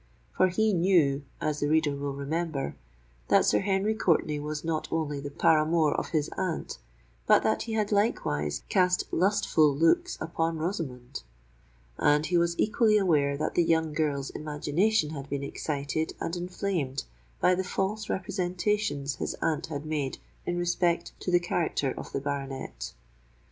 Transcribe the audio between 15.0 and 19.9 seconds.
had been excited and inflamed by the false representations his aunt had